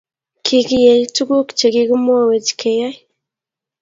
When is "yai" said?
2.79-2.97